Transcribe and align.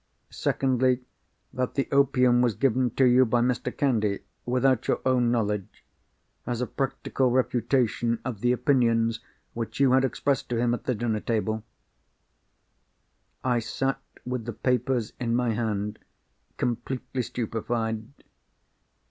Secondly, 0.31 1.01
that 1.53 1.75
the 1.75 1.87
opium 1.91 2.41
was 2.41 2.55
given 2.55 2.89
to 2.95 3.05
you 3.05 3.23
by 3.23 3.39
Mr. 3.39 3.71
Candy—without 3.77 4.87
your 4.87 4.99
own 5.05 5.29
knowledge—as 5.29 6.59
a 6.59 6.65
practical 6.65 7.29
refutation 7.29 8.17
of 8.25 8.41
the 8.41 8.51
opinions 8.51 9.19
which 9.53 9.79
you 9.79 9.91
had 9.91 10.03
expressed 10.03 10.49
to 10.49 10.57
him 10.57 10.73
at 10.73 10.85
the 10.85 10.95
birthday 10.95 11.29
dinner." 11.37 11.61
I 13.43 13.59
sat 13.59 14.01
with 14.25 14.45
the 14.45 14.53
papers 14.53 15.13
in 15.19 15.35
my 15.35 15.49
hand 15.51 15.99
completely 16.57 17.21
stupefied. 17.21 18.05